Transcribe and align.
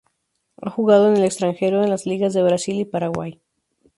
Ha 0.57 0.71
jugado 0.71 1.09
en 1.11 1.17
el 1.17 1.23
extranjero, 1.25 1.83
en 1.83 1.91
las 1.91 2.07
ligas 2.07 2.33
de 2.33 2.41
Brasil 2.41 2.79
y 2.79 2.85
Paraguay. 2.85 3.39